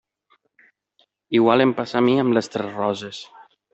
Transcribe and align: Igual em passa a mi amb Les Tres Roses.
Igual 1.39 1.63
em 1.67 1.73
passa 1.81 1.99
a 1.99 2.01
mi 2.07 2.17
amb 2.23 2.39
Les 2.39 2.51
Tres 2.57 2.73
Roses. 2.79 3.21